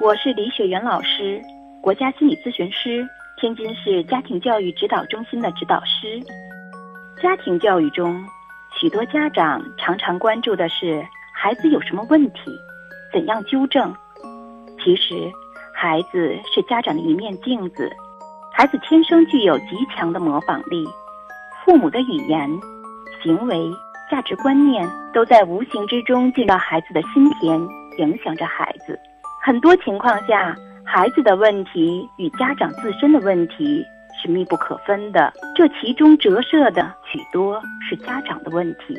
[0.00, 1.40] 我是李雪媛老师，
[1.80, 3.08] 国家心理咨询师，
[3.38, 6.20] 天津市家庭教育指导中心的指导师。
[7.22, 8.22] 家庭教育中，
[8.78, 11.02] 许多家长常常关注的是
[11.32, 12.50] 孩子有什么问题，
[13.12, 13.94] 怎样纠正。
[14.84, 15.14] 其实，
[15.72, 17.90] 孩子是家长的一面镜子，
[18.52, 19.64] 孩子天生具有极
[19.96, 20.86] 强的模仿力，
[21.64, 22.50] 父母的语言、
[23.22, 23.70] 行为、
[24.10, 27.60] 价值观念都在无形之中进到孩子的心田，
[27.98, 28.98] 影响着孩子。
[29.42, 33.84] 很多情况下，孩子的问题与家长自身的问题
[34.22, 38.96] 是密不可分的，这其中折射的许多是家长的问题。